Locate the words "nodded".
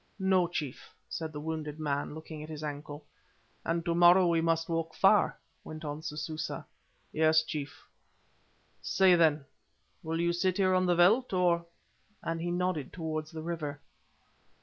12.49-12.91